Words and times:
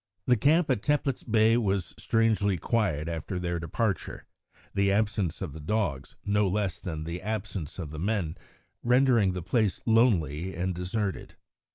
The 0.25 0.35
camp 0.35 0.71
at 0.71 0.81
Teplitz 0.81 1.21
Bay 1.21 1.57
was 1.57 1.93
strangely 1.95 2.57
quiet 2.57 3.07
after 3.07 3.37
their 3.37 3.59
departure, 3.59 4.25
the 4.73 4.91
absence 4.91 5.43
of 5.43 5.53
the 5.53 5.59
dogs, 5.59 6.15
no 6.25 6.47
less 6.47 6.79
than 6.79 7.03
the 7.03 7.21
absence 7.21 7.77
of 7.77 7.91
the 7.91 7.99
men, 7.99 8.35
rendering 8.81 9.33
the 9.33 9.43
place 9.43 9.79
lonely 9.85 10.55
and 10.55 10.73
deserted. 10.73 11.35